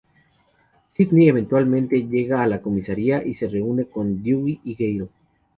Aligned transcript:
Sídney 0.87 1.27
eventualmente 1.29 2.07
llega 2.07 2.41
a 2.41 2.47
la 2.47 2.59
comisaría 2.59 3.23
y 3.23 3.35
se 3.35 3.47
reúne 3.47 3.85
con 3.85 4.23
Dewey 4.23 4.59
y 4.63 4.73
Gale. 4.73 5.09